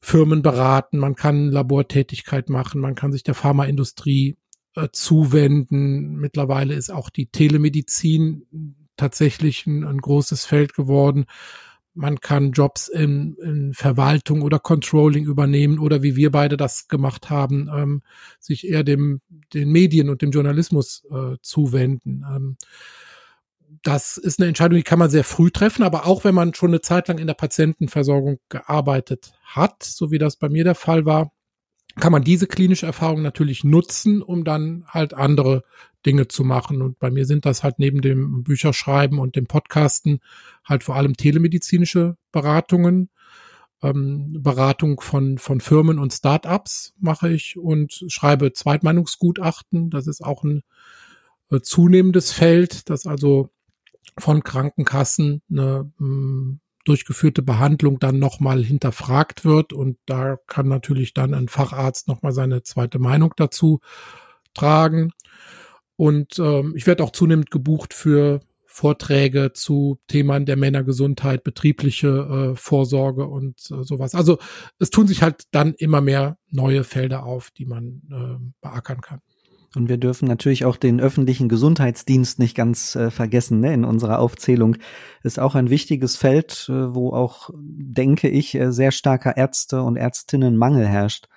Firmen 0.00 0.42
beraten, 0.42 0.98
man 0.98 1.16
kann 1.16 1.50
Labortätigkeit 1.50 2.50
machen, 2.50 2.80
man 2.80 2.94
kann 2.94 3.12
sich 3.12 3.24
der 3.24 3.34
Pharmaindustrie 3.34 4.36
äh, 4.74 4.88
zuwenden. 4.92 6.16
Mittlerweile 6.16 6.74
ist 6.74 6.90
auch 6.90 7.10
die 7.10 7.26
Telemedizin 7.26 8.76
tatsächlich 8.96 9.66
ein, 9.66 9.84
ein 9.84 9.98
großes 9.98 10.44
Feld 10.44 10.74
geworden. 10.74 11.26
Man 11.98 12.20
kann 12.20 12.52
Jobs 12.52 12.86
in, 12.86 13.34
in, 13.42 13.74
Verwaltung 13.74 14.42
oder 14.42 14.60
Controlling 14.60 15.24
übernehmen 15.24 15.80
oder 15.80 16.02
wie 16.02 16.14
wir 16.14 16.30
beide 16.30 16.56
das 16.56 16.86
gemacht 16.86 17.28
haben, 17.28 17.68
ähm, 17.74 18.02
sich 18.38 18.68
eher 18.68 18.84
dem 18.84 19.20
den 19.52 19.70
Medien 19.70 20.08
und 20.08 20.22
dem 20.22 20.30
Journalismus 20.30 21.04
äh, 21.10 21.36
zuwenden. 21.42 22.24
Ähm, 22.32 22.56
das 23.82 24.16
ist 24.16 24.38
eine 24.38 24.48
Entscheidung, 24.48 24.76
die 24.76 24.84
kann 24.84 24.98
man 25.00 25.10
sehr 25.10 25.24
früh 25.24 25.50
treffen, 25.50 25.82
aber 25.82 26.06
auch 26.06 26.22
wenn 26.22 26.34
man 26.34 26.54
schon 26.54 26.70
eine 26.70 26.80
Zeit 26.80 27.08
lang 27.08 27.18
in 27.18 27.26
der 27.26 27.34
Patientenversorgung 27.34 28.38
gearbeitet 28.48 29.32
hat, 29.42 29.82
so 29.82 30.12
wie 30.12 30.18
das 30.18 30.36
bei 30.36 30.48
mir 30.48 30.64
der 30.64 30.76
Fall 30.76 31.04
war, 31.04 31.32
kann 31.98 32.12
man 32.12 32.24
diese 32.24 32.46
klinische 32.46 32.86
Erfahrung 32.86 33.22
natürlich 33.22 33.64
nutzen, 33.64 34.22
um 34.22 34.44
dann 34.44 34.84
halt 34.88 35.14
andere 35.14 35.64
Dinge 36.04 36.28
zu 36.28 36.44
machen. 36.44 36.82
Und 36.82 36.98
bei 36.98 37.10
mir 37.10 37.26
sind 37.26 37.44
das 37.46 37.62
halt 37.62 37.78
neben 37.78 38.00
dem 38.00 38.42
Bücherschreiben 38.42 39.18
und 39.18 39.36
dem 39.36 39.46
Podcasten 39.46 40.20
halt 40.64 40.84
vor 40.84 40.96
allem 40.96 41.16
telemedizinische 41.16 42.16
Beratungen. 42.32 43.10
Ähm, 43.80 44.42
Beratung 44.42 45.00
von, 45.00 45.38
von 45.38 45.60
Firmen 45.60 45.98
und 46.00 46.12
Startups 46.12 46.94
mache 46.98 47.30
ich 47.30 47.56
und 47.56 48.04
schreibe 48.08 48.52
Zweitmeinungsgutachten. 48.52 49.90
Das 49.90 50.08
ist 50.08 50.24
auch 50.24 50.42
ein 50.42 50.62
äh, 51.50 51.60
zunehmendes 51.60 52.32
Feld, 52.32 52.90
das 52.90 53.06
also 53.06 53.50
von 54.18 54.42
Krankenkassen 54.42 55.42
eine 55.50 55.92
hm, 55.98 56.60
durchgeführte 56.88 57.42
Behandlung 57.42 57.98
dann 57.98 58.18
nochmal 58.18 58.64
hinterfragt 58.64 59.44
wird 59.44 59.72
und 59.72 59.98
da 60.06 60.36
kann 60.46 60.68
natürlich 60.68 61.14
dann 61.14 61.34
ein 61.34 61.48
Facharzt 61.48 62.08
nochmal 62.08 62.32
seine 62.32 62.62
zweite 62.62 62.98
Meinung 62.98 63.34
dazu 63.36 63.80
tragen. 64.54 65.12
Und 65.96 66.38
ähm, 66.38 66.74
ich 66.76 66.86
werde 66.86 67.02
auch 67.04 67.10
zunehmend 67.10 67.50
gebucht 67.50 67.92
für 67.92 68.40
Vorträge 68.64 69.52
zu 69.52 69.98
Themen 70.06 70.46
der 70.46 70.56
Männergesundheit, 70.56 71.42
betriebliche 71.42 72.52
äh, 72.52 72.56
Vorsorge 72.56 73.26
und 73.26 73.58
äh, 73.72 73.82
sowas. 73.82 74.14
Also 74.14 74.38
es 74.78 74.90
tun 74.90 75.08
sich 75.08 75.22
halt 75.22 75.44
dann 75.50 75.74
immer 75.74 76.00
mehr 76.00 76.38
neue 76.48 76.84
Felder 76.84 77.24
auf, 77.24 77.50
die 77.50 77.66
man 77.66 78.02
äh, 78.10 78.50
beackern 78.60 79.00
kann. 79.00 79.20
Und 79.74 79.88
wir 79.88 79.98
dürfen 79.98 80.26
natürlich 80.26 80.64
auch 80.64 80.76
den 80.76 81.00
öffentlichen 81.00 81.48
Gesundheitsdienst 81.48 82.38
nicht 82.38 82.56
ganz 82.56 82.96
äh, 82.96 83.10
vergessen. 83.10 83.60
Ne? 83.60 83.74
In 83.74 83.84
unserer 83.84 84.18
Aufzählung 84.18 84.76
ist 85.22 85.38
auch 85.38 85.54
ein 85.54 85.68
wichtiges 85.68 86.16
Feld, 86.16 86.66
äh, 86.68 86.94
wo 86.94 87.12
auch, 87.12 87.50
denke 87.54 88.28
ich, 88.28 88.54
äh, 88.54 88.72
sehr 88.72 88.92
starker 88.92 89.36
Ärzte 89.36 89.82
und 89.82 89.96
Ärztinnenmangel 89.96 90.86
herrscht. 90.86 91.28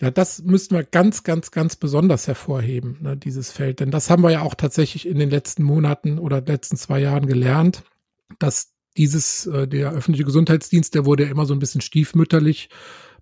Ja, 0.00 0.10
das 0.10 0.42
müssten 0.42 0.76
wir 0.76 0.84
ganz, 0.84 1.24
ganz, 1.24 1.50
ganz 1.50 1.74
besonders 1.74 2.28
hervorheben, 2.28 2.98
ne, 3.00 3.16
dieses 3.16 3.50
Feld. 3.50 3.80
Denn 3.80 3.90
das 3.90 4.10
haben 4.10 4.22
wir 4.22 4.30
ja 4.30 4.42
auch 4.42 4.54
tatsächlich 4.54 5.08
in 5.08 5.18
den 5.18 5.30
letzten 5.30 5.64
Monaten 5.64 6.18
oder 6.18 6.40
letzten 6.40 6.76
zwei 6.76 7.00
Jahren 7.00 7.26
gelernt, 7.26 7.82
dass 8.38 8.74
dieses, 8.96 9.46
äh, 9.46 9.66
der 9.66 9.92
öffentliche 9.92 10.24
Gesundheitsdienst, 10.24 10.94
der 10.94 11.06
wurde 11.06 11.24
ja 11.24 11.30
immer 11.30 11.46
so 11.46 11.54
ein 11.54 11.58
bisschen 11.58 11.80
stiefmütterlich 11.80 12.68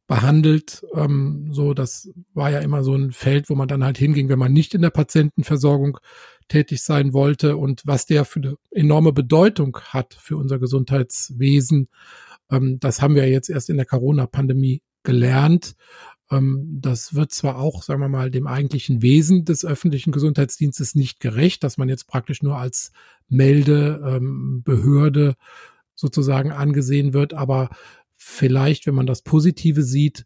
behandelt. 0.06 0.84
Ähm, 0.94 1.48
so, 1.50 1.74
das 1.74 2.10
war 2.32 2.50
ja 2.50 2.60
immer 2.60 2.84
so 2.84 2.94
ein 2.94 3.12
Feld, 3.12 3.50
wo 3.50 3.54
man 3.54 3.68
dann 3.68 3.84
halt 3.84 3.98
hinging, 3.98 4.28
wenn 4.28 4.38
man 4.38 4.52
nicht 4.52 4.74
in 4.74 4.82
der 4.82 4.90
Patientenversorgung 4.90 5.98
tätig 6.48 6.82
sein 6.82 7.12
wollte 7.12 7.56
und 7.56 7.82
was 7.84 8.06
der 8.06 8.24
für 8.24 8.40
eine 8.40 8.56
enorme 8.70 9.12
Bedeutung 9.12 9.78
hat 9.88 10.14
für 10.14 10.36
unser 10.36 10.58
Gesundheitswesen. 10.58 11.88
Ähm, 12.50 12.78
das 12.78 13.02
haben 13.02 13.14
wir 13.14 13.28
jetzt 13.28 13.50
erst 13.50 13.70
in 13.70 13.76
der 13.76 13.86
Corona-Pandemie 13.86 14.82
gelernt. 15.02 15.74
Ähm, 16.30 16.78
das 16.80 17.14
wird 17.14 17.32
zwar 17.32 17.58
auch, 17.58 17.82
sagen 17.82 18.00
wir 18.00 18.08
mal, 18.08 18.30
dem 18.30 18.46
eigentlichen 18.46 19.02
Wesen 19.02 19.44
des 19.44 19.64
öffentlichen 19.64 20.12
Gesundheitsdienstes 20.12 20.94
nicht 20.94 21.18
gerecht, 21.20 21.64
dass 21.64 21.78
man 21.78 21.88
jetzt 21.88 22.06
praktisch 22.06 22.42
nur 22.42 22.56
als 22.58 22.92
Meldebehörde 23.28 25.26
ähm, 25.28 25.34
sozusagen 25.94 26.52
angesehen 26.52 27.12
wird, 27.12 27.34
aber 27.34 27.70
vielleicht, 28.16 28.86
wenn 28.86 28.94
man 28.94 29.06
das 29.06 29.22
Positive 29.22 29.82
sieht, 29.82 30.24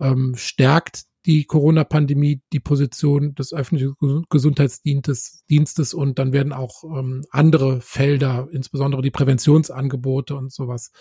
ähm, 0.00 0.34
stärkt 0.36 1.04
die 1.26 1.44
Corona-Pandemie 1.44 2.40
die 2.52 2.60
Position 2.60 3.34
des 3.34 3.52
öffentlichen 3.52 4.24
Gesundheitsdienstes 4.30 5.44
Dienstes 5.50 5.92
und 5.92 6.18
dann 6.18 6.32
werden 6.32 6.52
auch 6.52 6.82
ähm, 6.84 7.24
andere 7.30 7.80
Felder, 7.82 8.48
insbesondere 8.52 9.02
die 9.02 9.10
Präventionsangebote 9.10 10.34
und 10.34 10.50
sowas, 10.50 10.92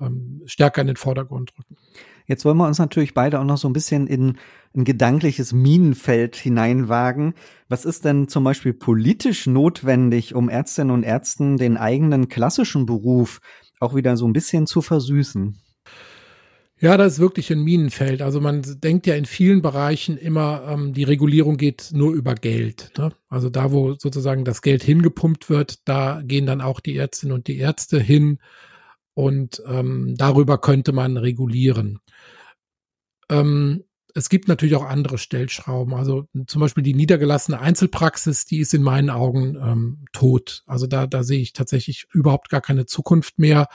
ähm, 0.00 0.42
stärker 0.44 0.82
in 0.82 0.88
den 0.88 0.96
Vordergrund 0.96 1.52
rücken. 1.58 1.76
Jetzt 2.26 2.44
wollen 2.44 2.56
wir 2.58 2.66
uns 2.66 2.78
natürlich 2.78 3.14
beide 3.14 3.40
auch 3.40 3.44
noch 3.44 3.58
so 3.58 3.68
ein 3.68 3.72
bisschen 3.72 4.06
in 4.06 4.38
ein 4.76 4.84
gedankliches 4.84 5.52
Minenfeld 5.52 6.36
hineinwagen. 6.36 7.34
Was 7.68 7.84
ist 7.84 8.04
denn 8.04 8.28
zum 8.28 8.44
Beispiel 8.44 8.74
politisch 8.74 9.46
notwendig, 9.46 10.34
um 10.34 10.48
Ärztinnen 10.48 10.94
und 10.94 11.02
Ärzten 11.02 11.56
den 11.56 11.76
eigenen 11.76 12.28
klassischen 12.28 12.86
Beruf 12.86 13.40
auch 13.82 13.94
wieder 13.94 14.16
so 14.16 14.26
ein 14.26 14.32
bisschen 14.32 14.66
zu 14.66 14.80
versüßen? 14.80 15.58
Ja, 16.82 16.96
das 16.96 17.14
ist 17.14 17.18
wirklich 17.20 17.52
ein 17.52 17.62
Minenfeld. 17.62 18.22
Also 18.22 18.40
man 18.40 18.62
denkt 18.82 19.06
ja 19.06 19.14
in 19.14 19.24
vielen 19.24 19.62
Bereichen 19.62 20.16
immer, 20.16 20.64
ähm, 20.66 20.92
die 20.92 21.04
Regulierung 21.04 21.56
geht 21.56 21.90
nur 21.92 22.12
über 22.12 22.34
Geld. 22.34 22.90
Ne? 22.98 23.12
Also 23.28 23.50
da, 23.50 23.70
wo 23.70 23.94
sozusagen 23.94 24.44
das 24.44 24.62
Geld 24.62 24.82
hingepumpt 24.82 25.48
wird, 25.48 25.86
da 25.88 26.22
gehen 26.24 26.44
dann 26.44 26.60
auch 26.60 26.80
die 26.80 26.96
Ärztinnen 26.96 27.36
und 27.36 27.46
die 27.46 27.58
Ärzte 27.58 28.00
hin 28.00 28.38
und 29.14 29.62
ähm, 29.66 30.16
darüber 30.16 30.58
könnte 30.58 30.92
man 30.92 31.16
regulieren. 31.18 32.00
Ähm, 33.30 33.84
es 34.14 34.28
gibt 34.28 34.48
natürlich 34.48 34.76
auch 34.76 34.84
andere 34.84 35.18
Stellschrauben. 35.18 35.94
Also 35.94 36.26
zum 36.46 36.60
Beispiel 36.60 36.82
die 36.82 36.94
niedergelassene 36.94 37.60
Einzelpraxis, 37.60 38.44
die 38.44 38.58
ist 38.58 38.74
in 38.74 38.82
meinen 38.82 39.10
Augen 39.10 39.56
ähm, 39.56 40.04
tot. 40.12 40.62
Also 40.66 40.86
da, 40.86 41.06
da 41.06 41.22
sehe 41.22 41.40
ich 41.40 41.52
tatsächlich 41.52 42.06
überhaupt 42.12 42.48
gar 42.48 42.60
keine 42.60 42.86
Zukunft 42.86 43.38
mehr, 43.38 43.68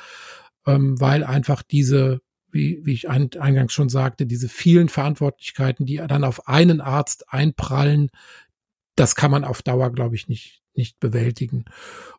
ähm, 0.66 1.00
weil 1.00 1.24
einfach 1.24 1.64
diese 1.64 2.22
wie, 2.50 2.82
wie 2.84 2.94
ich 2.94 3.10
eingangs 3.10 3.74
schon 3.74 3.90
sagte, 3.90 4.26
diese 4.26 4.50
vielen 4.50 4.90
Verantwortlichkeiten, 4.90 5.86
die 5.86 5.98
dann 5.98 6.24
auf 6.24 6.48
einen 6.48 6.82
Arzt 6.82 7.32
einprallen, 7.32 8.10
das 8.96 9.16
kann 9.16 9.32
man 9.32 9.44
auf 9.44 9.62
Dauer, 9.62 9.92
glaube 9.92 10.16
ich, 10.16 10.28
nicht, 10.28 10.64
nicht 10.74 11.00
bewältigen. 11.00 11.66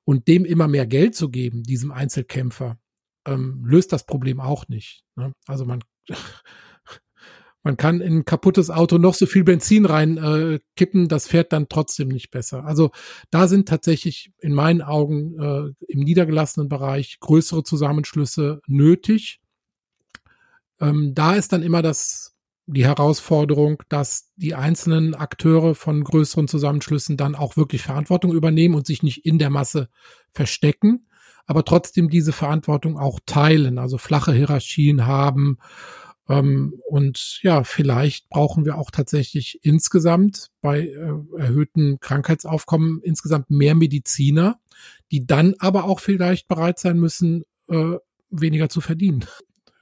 Und 0.05 0.29
dem 0.29 0.45
immer 0.45 0.69
mehr 0.69 0.87
Geld 0.87 1.17
zu 1.17 1.29
geben, 1.31 1.65
diesem 1.65 1.91
Einzelkämpfer, 1.91 2.79
ähm, 3.27 3.65
löst 3.65 3.93
das 3.93 4.07
Problem 4.07 4.41
auch 4.41 4.69
nicht. 4.69 5.05
Ne? 5.17 5.33
Also 5.47 5.65
man, 5.65 5.83
man 7.63 7.77
kann 7.77 8.01
in 8.01 8.19
ein 8.19 8.25
kaputtes 8.25 8.71
Auto 8.71 8.99
noch 8.99 9.15
so 9.15 9.27
viel 9.27 9.45
Benzin 9.45 9.85
rein 9.85 10.17
äh, 10.17 10.61
das 11.09 11.27
fährt 11.27 11.53
dann 11.53 11.69
trotzdem 11.69 12.09
nicht 12.09 12.31
besser. 12.31 12.65
Also 12.65 12.91
da 13.31 13.49
sind 13.49 13.69
tatsächlich 13.69 14.33
in 14.39 14.55
meinen 14.55 14.81
Augen 14.81 15.39
äh, 15.39 15.93
im 15.93 16.01
niedergelassenen 16.01 16.69
Bereich 16.69 17.19
größere 17.21 17.65
Zusammenschlüsse 17.65 18.61
nötig 18.67 19.41
ähm, 20.81 21.15
da 21.15 21.35
ist 21.35 21.53
dann 21.53 21.63
immer 21.63 21.83
das, 21.83 22.37
die 22.67 22.85
Herausforderung, 22.85 23.83
dass 23.89 24.31
die 24.37 24.55
einzelnen 24.55 25.15
Akteure 25.15 25.75
von 25.75 26.05
größeren 26.05 26.49
Zusammenschlüssen 26.49 27.17
dann 27.17 27.35
auch 27.35 27.57
wirklich 27.57 27.83
Verantwortung 27.83 28.33
übernehmen 28.33 28.75
und 28.75 28.87
sich 28.87 29.03
nicht 29.03 29.25
in 29.25 29.39
der 29.39 29.51
Masse 29.51 29.89
verstecken, 30.31 31.09
aber 31.47 31.65
trotzdem 31.65 32.11
diese 32.11 32.33
Verantwortung 32.33 32.99
auch 32.99 33.21
teilen, 33.25 33.79
also 33.79 33.99
flache 33.99 34.33
Hierarchien 34.33 35.07
haben. 35.07 35.59
Ähm, 36.29 36.81
und 36.87 37.41
ja, 37.43 37.65
vielleicht 37.65 38.29
brauchen 38.29 38.65
wir 38.65 38.77
auch 38.77 38.91
tatsächlich 38.91 39.61
insgesamt 39.63 40.51
bei 40.61 40.89
äh, 40.89 41.39
erhöhten 41.39 42.01
Krankheitsaufkommen 42.01 43.01
insgesamt 43.03 43.51
mehr 43.51 43.75
Mediziner, 43.75 44.61
die 45.11 45.27
dann 45.27 45.55
aber 45.59 45.85
auch 45.85 46.01
vielleicht 46.01 46.49
bereit 46.49 46.79
sein 46.79 46.99
müssen, 46.99 47.45
äh, 47.69 47.97
weniger 48.31 48.69
zu 48.69 48.81
verdienen 48.81 49.25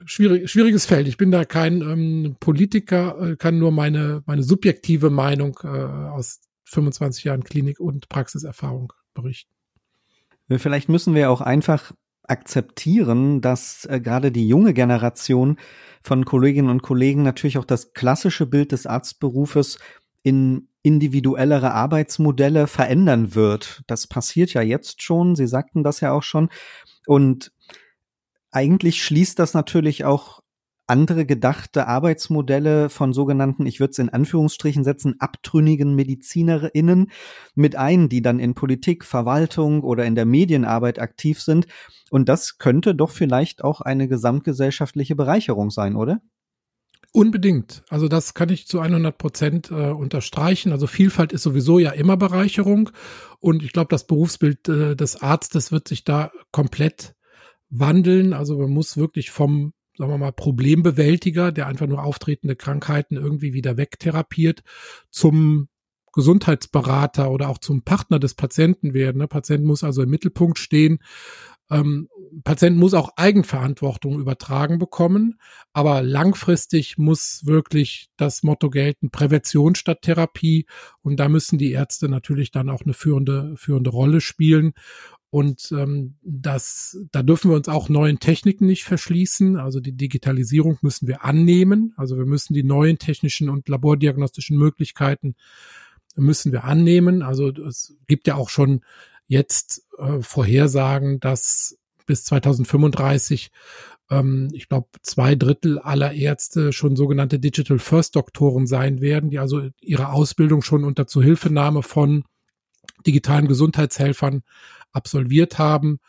schwierig, 0.05 0.49
schwieriges 0.49 0.85
Feld. 0.85 1.07
Ich 1.07 1.17
bin 1.17 1.31
da 1.31 1.43
kein 1.43 1.81
ähm, 1.81 2.35
Politiker, 2.39 3.31
äh, 3.31 3.35
kann 3.35 3.57
nur 3.57 3.71
meine, 3.71 4.23
meine 4.25 4.43
subjektive 4.43 5.09
Meinung 5.09 5.57
aus 5.57 6.41
25 6.65 7.23
Jahren 7.23 7.43
Klinik- 7.43 7.79
und 7.79 8.09
Praxiserfahrung 8.09 8.93
berichten. 9.13 9.51
Vielleicht 10.49 10.87
müssen 10.87 11.15
wir 11.15 11.29
auch 11.29 11.41
einfach 11.41 11.93
akzeptieren, 12.27 13.41
dass 13.41 13.85
äh, 13.85 13.99
gerade 13.99 14.31
die 14.31 14.47
junge 14.47 14.73
Generation 14.73 15.57
von 16.01 16.25
Kolleginnen 16.25 16.69
und 16.69 16.83
Kollegen 16.83 17.23
natürlich 17.23 17.57
auch 17.57 17.65
das 17.65 17.93
klassische 17.93 18.45
Bild 18.45 18.71
des 18.71 18.85
Arztberufes 18.85 19.79
in 20.23 20.67
individuellere 20.83 21.73
Arbeitsmodelle 21.73 22.67
verändern 22.67 23.35
wird. 23.35 23.83
Das 23.87 24.07
passiert 24.07 24.53
ja 24.53 24.61
jetzt 24.61 25.01
schon. 25.01 25.35
Sie 25.35 25.47
sagten 25.47 25.83
das 25.83 25.99
ja 25.99 26.11
auch 26.11 26.23
schon. 26.23 26.49
Und 27.05 27.51
eigentlich 28.51 29.03
schließt 29.03 29.37
das 29.39 29.53
natürlich 29.53 30.05
auch 30.05 30.41
andere 30.87 31.25
gedachte 31.25 31.87
Arbeitsmodelle 31.87 32.89
von 32.89 33.13
sogenannten, 33.13 33.65
ich 33.65 33.79
würde 33.79 33.91
es 33.91 33.99
in 33.99 34.09
Anführungsstrichen 34.09 34.83
setzen, 34.83 35.15
abtrünnigen 35.19 35.95
MedizinerInnen 35.95 37.11
mit 37.55 37.75
ein, 37.75 38.09
die 38.09 38.21
dann 38.21 38.39
in 38.39 38.55
Politik, 38.55 39.03
Verwaltung 39.03 39.83
oder 39.83 40.05
in 40.05 40.15
der 40.15 40.25
Medienarbeit 40.25 40.99
aktiv 40.99 41.41
sind. 41.41 41.67
Und 42.09 42.29
das 42.29 42.57
könnte 42.57 42.95
doch 42.95 43.11
vielleicht 43.11 43.63
auch 43.63 43.81
eine 43.81 44.07
gesamtgesellschaftliche 44.07 45.15
Bereicherung 45.15 45.69
sein, 45.69 45.95
oder? 45.95 46.21
Unbedingt. 47.13 47.83
Also 47.89 48.07
das 48.07 48.33
kann 48.33 48.49
ich 48.49 48.67
zu 48.67 48.79
100 48.79 49.17
Prozent 49.17 49.71
äh, 49.71 49.89
unterstreichen. 49.89 50.71
Also 50.71 50.87
Vielfalt 50.87 51.31
ist 51.31 51.43
sowieso 51.43 51.79
ja 51.79 51.91
immer 51.91 52.17
Bereicherung. 52.17 52.91
Und 53.39 53.63
ich 53.63 53.73
glaube, 53.73 53.89
das 53.89 54.05
Berufsbild 54.05 54.67
äh, 54.69 54.95
des 54.95 55.21
Arztes 55.21 55.71
wird 55.71 55.87
sich 55.87 56.03
da 56.03 56.31
komplett 56.51 57.15
wandeln. 57.69 58.33
Also 58.33 58.57
man 58.57 58.69
muss 58.69 58.97
wirklich 58.97 59.31
vom 59.31 59.73
sagen 59.97 60.11
wir 60.11 60.17
mal, 60.17 60.31
Problembewältiger, 60.31 61.51
der 61.51 61.67
einfach 61.67 61.87
nur 61.87 62.03
auftretende 62.03 62.55
Krankheiten 62.55 63.15
irgendwie 63.15 63.53
wieder 63.53 63.77
wegtherapiert, 63.77 64.63
zum 65.09 65.69
Gesundheitsberater 66.13 67.29
oder 67.31 67.49
auch 67.49 67.59
zum 67.59 67.83
Partner 67.83 68.19
des 68.19 68.33
Patienten 68.33 68.93
werden. 68.93 69.19
Der 69.19 69.27
Patient 69.27 69.63
muss 69.63 69.83
also 69.83 70.01
im 70.01 70.09
Mittelpunkt 70.09 70.57
stehen. 70.57 70.99
Ähm, 71.69 72.07
Patient 72.43 72.77
muss 72.77 72.93
auch 72.93 73.11
Eigenverantwortung 73.17 74.19
übertragen 74.19 74.79
bekommen, 74.79 75.37
aber 75.73 76.01
langfristig 76.01 76.97
muss 76.97 77.41
wirklich 77.45 78.09
das 78.17 78.41
Motto 78.41 78.69
gelten, 78.69 79.11
Prävention 79.11 79.75
statt 79.75 80.01
Therapie. 80.01 80.65
Und 81.01 81.19
da 81.19 81.29
müssen 81.29 81.57
die 81.57 81.71
Ärzte 81.71 82.09
natürlich 82.09 82.51
dann 82.51 82.69
auch 82.69 82.81
eine 82.81 82.93
führende, 82.93 83.53
führende 83.55 83.89
Rolle 83.89 84.21
spielen. 84.21 84.73
Und 85.29 85.71
ähm, 85.71 86.15
das, 86.21 86.97
da 87.11 87.21
dürfen 87.21 87.51
wir 87.51 87.57
uns 87.57 87.67
auch 87.67 87.89
neuen 87.89 88.19
Techniken 88.19 88.65
nicht 88.65 88.85
verschließen. 88.85 89.57
Also 89.57 89.79
die 89.79 89.91
Digitalisierung 89.91 90.77
müssen 90.81 91.07
wir 91.07 91.25
annehmen. 91.25 91.93
Also 91.97 92.17
wir 92.17 92.25
müssen 92.25 92.53
die 92.53 92.63
neuen 92.63 92.97
technischen 92.97 93.49
und 93.49 93.67
labordiagnostischen 93.67 94.57
Möglichkeiten 94.57 95.35
müssen 96.15 96.51
wir 96.51 96.63
annehmen. 96.63 97.21
Also 97.21 97.49
es 97.49 97.95
gibt 98.07 98.27
ja 98.27 98.35
auch 98.35 98.49
schon 98.49 98.81
jetzt 99.27 99.85
äh, 99.99 100.21
Vorhersagen, 100.21 101.19
dass 101.19 101.77
bis 102.05 102.23
2035 102.23 103.51
ähm, 104.09 104.49
ich 104.53 104.69
glaube, 104.69 104.87
zwei 105.01 105.35
Drittel 105.35 105.79
aller 105.79 106.13
Ärzte 106.13 106.73
schon 106.73 106.95
sogenannte 106.95 107.39
Digital 107.39 107.79
First 107.79 108.15
Doktoren 108.15 108.67
sein 108.67 109.01
werden, 109.01 109.29
die 109.29 109.39
also 109.39 109.69
ihre 109.81 110.09
Ausbildung 110.09 110.61
schon 110.61 110.83
unter 110.83 111.07
Zuhilfenahme 111.07 111.83
von 111.83 112.23
digitalen 113.05 113.47
Gesundheitshelfern 113.47 114.43
absolviert 114.91 115.59
haben. 115.59 115.99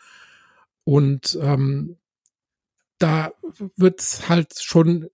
Und 0.83 1.37
ähm, 1.41 1.97
da 2.97 3.31
wird's 3.77 4.27
halt 4.29 4.59
schon 4.59 5.09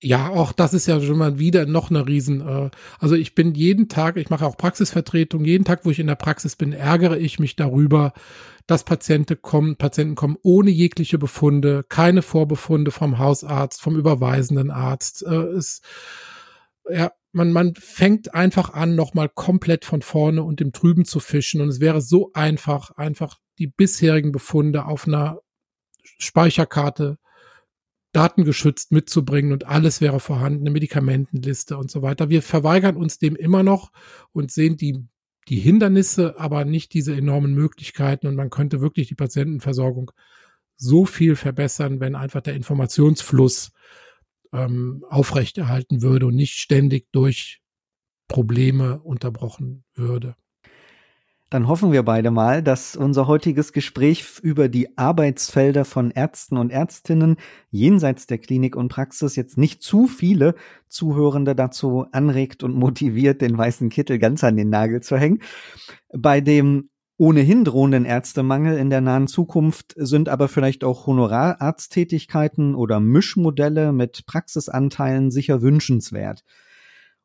ja, 0.00 0.28
auch 0.28 0.52
das 0.52 0.74
ist 0.74 0.86
ja 0.86 1.00
schon 1.00 1.18
mal 1.18 1.38
wieder 1.38 1.66
noch 1.66 1.90
eine 1.90 2.06
Riesen. 2.06 2.40
Äh, 2.46 2.70
also 3.00 3.14
ich 3.16 3.34
bin 3.34 3.54
jeden 3.54 3.88
Tag, 3.88 4.16
ich 4.16 4.30
mache 4.30 4.46
auch 4.46 4.56
Praxisvertretung, 4.56 5.44
jeden 5.44 5.64
Tag, 5.64 5.84
wo 5.84 5.90
ich 5.90 5.98
in 5.98 6.06
der 6.06 6.14
Praxis 6.14 6.54
bin, 6.56 6.72
ärgere 6.72 7.18
ich 7.18 7.38
mich 7.40 7.56
darüber, 7.56 8.12
dass 8.66 8.84
Patienten 8.84 9.42
kommen, 9.42 9.76
Patienten 9.76 10.14
kommen 10.14 10.36
ohne 10.42 10.70
jegliche 10.70 11.18
Befunde, 11.18 11.84
keine 11.88 12.22
Vorbefunde 12.22 12.90
vom 12.92 13.18
Hausarzt, 13.18 13.80
vom 13.82 13.96
überweisenden 13.96 14.70
Arzt. 14.70 15.24
Äh, 15.26 15.34
es, 15.34 15.80
ja, 16.88 17.10
man, 17.32 17.52
man 17.52 17.74
fängt 17.74 18.34
einfach 18.34 18.72
an, 18.72 18.94
nochmal 18.94 19.28
komplett 19.28 19.84
von 19.84 20.02
vorne 20.02 20.42
und 20.42 20.60
im 20.60 20.72
Trüben 20.72 21.04
zu 21.04 21.20
fischen. 21.20 21.60
Und 21.60 21.68
es 21.68 21.80
wäre 21.80 22.00
so 22.00 22.30
einfach, 22.32 22.90
einfach 22.92 23.38
die 23.58 23.66
bisherigen 23.66 24.32
Befunde 24.32 24.86
auf 24.86 25.06
einer 25.06 25.40
Speicherkarte 26.18 27.18
datengeschützt 28.12 28.90
mitzubringen 28.90 29.52
und 29.52 29.66
alles 29.66 30.00
wäre 30.00 30.18
vorhanden, 30.18 30.62
eine 30.62 30.70
Medikamentenliste 30.70 31.76
und 31.76 31.90
so 31.90 32.00
weiter. 32.00 32.30
Wir 32.30 32.42
verweigern 32.42 32.96
uns 32.96 33.18
dem 33.18 33.36
immer 33.36 33.62
noch 33.62 33.92
und 34.32 34.50
sehen 34.50 34.76
die, 34.76 35.04
die 35.48 35.58
Hindernisse, 35.58 36.38
aber 36.38 36.64
nicht 36.64 36.94
diese 36.94 37.14
enormen 37.14 37.52
Möglichkeiten. 37.54 38.26
Und 38.26 38.34
man 38.34 38.50
könnte 38.50 38.80
wirklich 38.80 39.08
die 39.08 39.14
Patientenversorgung 39.14 40.10
so 40.76 41.04
viel 41.04 41.36
verbessern, 41.36 42.00
wenn 42.00 42.14
einfach 42.14 42.40
der 42.40 42.54
Informationsfluss 42.54 43.72
ähm, 44.52 45.04
aufrechterhalten 45.08 46.02
würde 46.02 46.26
und 46.26 46.36
nicht 46.36 46.54
ständig 46.54 47.10
durch 47.12 47.60
Probleme 48.28 49.00
unterbrochen 49.00 49.84
würde. 49.94 50.36
Dann 51.50 51.66
hoffen 51.66 51.92
wir 51.92 52.02
beide 52.02 52.30
mal, 52.30 52.62
dass 52.62 52.94
unser 52.94 53.26
heutiges 53.26 53.72
Gespräch 53.72 54.38
über 54.42 54.68
die 54.68 54.98
Arbeitsfelder 54.98 55.86
von 55.86 56.10
Ärzten 56.10 56.58
und 56.58 56.70
Ärztinnen 56.70 57.36
jenseits 57.70 58.26
der 58.26 58.36
Klinik 58.36 58.76
und 58.76 58.88
Praxis 58.88 59.34
jetzt 59.34 59.56
nicht 59.56 59.82
zu 59.82 60.06
viele 60.06 60.54
Zuhörende 60.88 61.54
dazu 61.54 62.04
anregt 62.12 62.62
und 62.64 62.74
motiviert, 62.74 63.40
den 63.40 63.56
weißen 63.56 63.88
Kittel 63.88 64.18
ganz 64.18 64.44
an 64.44 64.58
den 64.58 64.68
Nagel 64.68 65.00
zu 65.00 65.16
hängen. 65.16 65.40
Bei 66.12 66.42
dem 66.42 66.90
ohnehin 67.18 67.64
drohenden 67.64 68.04
Ärztemangel 68.04 68.78
in 68.78 68.90
der 68.90 69.00
nahen 69.00 69.26
Zukunft 69.26 69.92
sind 69.96 70.28
aber 70.28 70.46
vielleicht 70.46 70.84
auch 70.84 71.06
Honorararzttätigkeiten 71.06 72.76
oder 72.76 73.00
Mischmodelle 73.00 73.92
mit 73.92 74.24
Praxisanteilen 74.26 75.32
sicher 75.32 75.60
wünschenswert. 75.60 76.44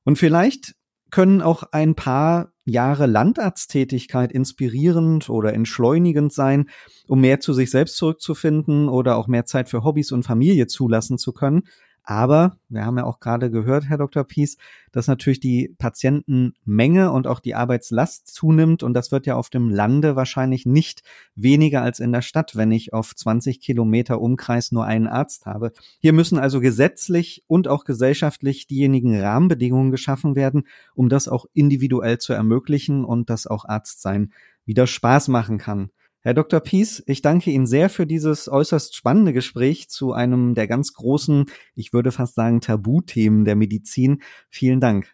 Und 0.03 0.17
vielleicht 0.17 0.73
können 1.11 1.43
auch 1.43 1.61
ein 1.71 1.93
paar 1.93 2.53
Jahre 2.65 3.05
Landarzttätigkeit 3.05 4.31
inspirierend 4.31 5.29
oder 5.29 5.53
entschleunigend 5.53 6.33
sein, 6.33 6.69
um 7.07 7.21
mehr 7.21 7.39
zu 7.39 7.53
sich 7.53 7.69
selbst 7.69 7.95
zurückzufinden 7.97 8.89
oder 8.89 9.15
auch 9.15 9.27
mehr 9.27 9.45
Zeit 9.45 9.69
für 9.69 9.83
Hobbys 9.83 10.11
und 10.11 10.23
Familie 10.23 10.65
zulassen 10.65 11.19
zu 11.19 11.33
können. 11.33 11.67
Aber 12.03 12.57
wir 12.67 12.85
haben 12.85 12.97
ja 12.97 13.05
auch 13.05 13.21
gerade 13.21 13.49
gehört, 13.49 13.87
Herr 13.87 13.97
Dr. 13.97 14.25
Pies, 14.25 14.57
dass 14.91 15.07
natürlich 15.07 15.39
die 15.39 15.73
Patientenmenge 15.77 17.11
und 17.11 17.27
auch 17.27 17.39
die 17.39 17.55
Arbeitslast 17.55 18.27
zunimmt. 18.27 18.83
Und 18.83 18.93
das 18.93 19.11
wird 19.11 19.25
ja 19.25 19.35
auf 19.35 19.49
dem 19.49 19.69
Lande 19.69 20.17
wahrscheinlich 20.17 20.65
nicht 20.65 21.03
weniger 21.35 21.81
als 21.81 22.01
in 22.01 22.11
der 22.11 22.21
Stadt, 22.21 22.57
wenn 22.57 22.71
ich 22.73 22.93
auf 22.93 23.15
20 23.15 23.61
Kilometer 23.61 24.19
Umkreis 24.19 24.73
nur 24.73 24.85
einen 24.85 25.07
Arzt 25.07 25.45
habe. 25.45 25.71
Hier 25.99 26.11
müssen 26.11 26.37
also 26.37 26.59
gesetzlich 26.59 27.43
und 27.47 27.69
auch 27.69 27.85
gesellschaftlich 27.85 28.67
diejenigen 28.67 29.19
Rahmenbedingungen 29.19 29.91
geschaffen 29.91 30.35
werden, 30.35 30.63
um 30.95 31.07
das 31.07 31.29
auch 31.29 31.45
individuell 31.53 32.17
zu 32.17 32.33
ermöglichen 32.33 33.05
und 33.05 33.29
dass 33.29 33.47
auch 33.47 33.63
Arztsein 33.63 34.33
wieder 34.65 34.87
Spaß 34.87 35.29
machen 35.29 35.57
kann. 35.57 35.89
Herr 36.25 36.33
Dr. 36.33 36.61
Pies, 36.61 37.03
ich 37.05 37.21
danke 37.21 37.51
Ihnen 37.51 37.67
sehr 37.67 37.89
für 37.89 38.07
dieses 38.07 38.47
äußerst 38.47 38.95
spannende 38.95 39.33
Gespräch 39.33 39.89
zu 39.89 40.13
einem 40.13 40.55
der 40.55 40.67
ganz 40.67 40.93
großen, 40.93 41.47
ich 41.75 41.91
würde 41.91 42.13
fast 42.13 42.35
sagen, 42.35 42.61
Tabuthemen 42.61 43.43
der 43.43 43.57
Medizin. 43.57 44.21
Vielen 44.49 44.79
Dank. 44.79 45.13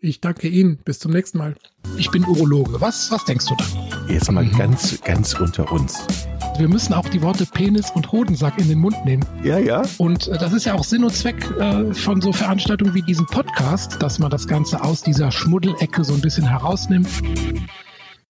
Ich 0.00 0.20
danke 0.20 0.48
Ihnen. 0.48 0.76
Bis 0.84 0.98
zum 0.98 1.12
nächsten 1.12 1.38
Mal. 1.38 1.54
Ich 1.96 2.10
bin 2.10 2.26
Urologe. 2.26 2.78
Was, 2.78 3.10
was 3.10 3.24
denkst 3.24 3.46
du 3.46 3.54
da? 3.56 4.12
Jetzt 4.12 4.30
mal 4.30 4.44
mhm. 4.44 4.58
ganz, 4.58 5.00
ganz 5.00 5.32
unter 5.32 5.72
uns. 5.72 6.06
Wir 6.58 6.68
müssen 6.68 6.92
auch 6.92 7.08
die 7.08 7.22
Worte 7.22 7.46
Penis 7.46 7.90
und 7.92 8.12
Hodensack 8.12 8.58
in 8.58 8.68
den 8.68 8.80
Mund 8.80 9.02
nehmen. 9.06 9.24
Ja, 9.42 9.58
ja. 9.58 9.82
Und 9.96 10.28
äh, 10.28 10.36
das 10.36 10.52
ist 10.52 10.66
ja 10.66 10.74
auch 10.74 10.84
Sinn 10.84 11.04
und 11.04 11.14
Zweck 11.14 11.42
äh, 11.58 11.94
von 11.94 12.20
so 12.20 12.34
Veranstaltungen 12.34 12.92
wie 12.92 13.00
diesem 13.00 13.24
Podcast, 13.24 14.02
dass 14.02 14.18
man 14.18 14.30
das 14.30 14.46
Ganze 14.46 14.84
aus 14.84 15.00
dieser 15.00 15.32
Schmuddelecke 15.32 16.04
so 16.04 16.12
ein 16.12 16.20
bisschen 16.20 16.46
herausnimmt. 16.46 17.08